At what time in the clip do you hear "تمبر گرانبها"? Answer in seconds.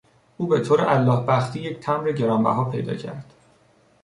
1.79-2.63